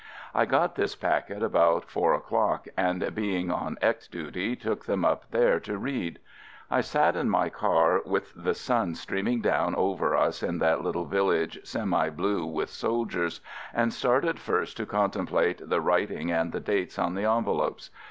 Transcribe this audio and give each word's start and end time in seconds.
I 0.33 0.47
got 0.47 0.73
this 0.73 0.95
packet 0.95 1.43
about 1.43 1.85
four 1.87 2.15
o'clock 2.15 2.67
and 2.75 3.13
being 3.13 3.51
on 3.51 3.77
X 3.83 4.07
——duty 4.07 4.55
took 4.55 4.85
them 4.85 5.05
up 5.05 5.29
there 5.29 5.59
to 5.59 5.77
read. 5.77 6.17
I 6.71 6.81
sat 6.81 7.15
in 7.15 7.29
my 7.29 7.49
car 7.49 8.01
with 8.03 8.33
the 8.35 8.55
sun 8.55 8.95
streaming 8.95 9.41
down 9.41 9.75
over 9.75 10.17
us 10.17 10.41
in 10.41 10.57
that 10.57 10.81
little 10.83 11.05
vil 11.05 11.25
lage 11.27 11.59
semi 11.63 12.09
blue 12.09 12.47
with 12.47 12.71
soldiers, 12.71 13.41
and 13.75 13.93
started 13.93 14.39
first 14.39 14.75
to 14.77 14.87
contemplate 14.87 15.69
the 15.69 15.81
writing 15.81 16.31
and 16.31 16.51
the 16.51 16.59
dates 16.59 16.97
on 16.97 17.13
the 17.13 17.25
envelopes. 17.25 17.91